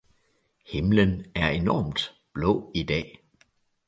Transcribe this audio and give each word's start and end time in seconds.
Himlen 0.65 1.25
er 1.35 1.49
enormt 1.51 2.13
blå 2.33 2.71
i 2.75 2.83
dag 2.83 3.23